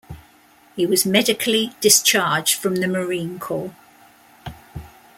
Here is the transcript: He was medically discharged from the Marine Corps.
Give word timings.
He 0.75 0.87
was 0.87 1.05
medically 1.05 1.73
discharged 1.79 2.55
from 2.55 2.77
the 2.77 2.87
Marine 2.87 3.37
Corps. 3.37 3.75